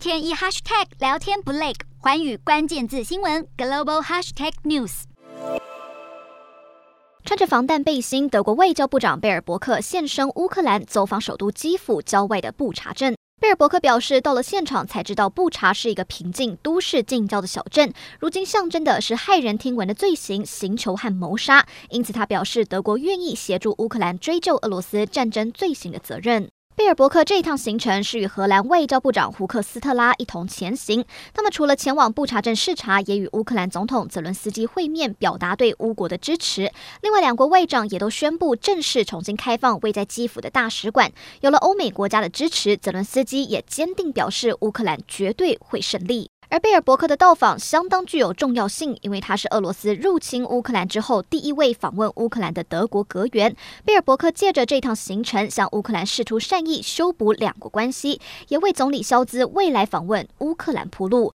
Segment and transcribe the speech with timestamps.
[0.00, 5.02] 天一 hashtag 聊天不累，寰宇关键字新闻 global hashtag news。
[7.22, 13.14] 穿着防弹背心，德国外交部长贝尔伯克现身乌克兰，走访首都基辅郊外的布查镇。
[13.42, 21.66] 贝尔伯克表示，到了现场才知道布查是一个平静都市近郊的小镇，如今象征的是骇人听闻的罪行、刑求和谋杀。
[21.90, 26.48] 因此，他表示德国愿意协助乌克兰追究俄罗斯战争罪行的责任。
[26.76, 31.04] 贝尔伯克这一趟行程是与荷兰外交部长胡克斯特拉一同前行。
[31.34, 36.72] 他们除了前往布查镇视察，也与乌克兰总统泽伦斯基会面，表达对乌国的支持。
[37.02, 41.12] 另外，两国外长也都宣布正式重新开放位在基辅的大使馆。
[41.42, 46.30] 有了欧美国家的支持，泽伦斯基也坚定表示，乌克兰绝对会胜利。
[46.50, 53.54] 而贝尔伯克的到访相当具有重要性，因为他是俄罗斯入侵乌克兰之后第一位访问乌克兰的德国阁员。
[53.84, 61.28] 贝尔伯克借着这趟行程向乌克兰试图善意，修补两国关系，也为总理肖兹未来访问乌克兰铺路。